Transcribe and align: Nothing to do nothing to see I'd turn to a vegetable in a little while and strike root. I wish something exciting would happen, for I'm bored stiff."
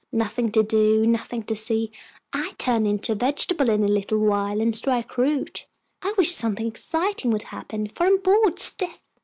Nothing 0.11 0.51
to 0.53 0.63
do 0.63 1.05
nothing 1.05 1.43
to 1.43 1.55
see 1.55 1.91
I'd 2.33 2.57
turn 2.57 2.97
to 2.97 3.11
a 3.11 3.13
vegetable 3.15 3.69
in 3.69 3.83
a 3.83 3.87
little 3.87 4.17
while 4.17 4.59
and 4.59 4.75
strike 4.75 5.15
root. 5.15 5.67
I 6.01 6.15
wish 6.17 6.31
something 6.31 6.65
exciting 6.65 7.29
would 7.29 7.43
happen, 7.43 7.87
for 7.87 8.07
I'm 8.07 8.17
bored 8.19 8.57
stiff." 8.57 8.99